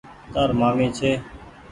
تآر 0.33 0.49
مآمي 0.59 0.87
ڇي۔ 0.97 1.11